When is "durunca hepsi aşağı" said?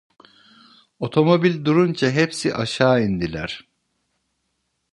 1.65-3.03